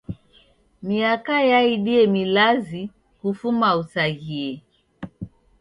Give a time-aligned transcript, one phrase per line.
[0.87, 2.81] Miaka yaidie milazi
[3.19, 4.51] kufuma usaghie.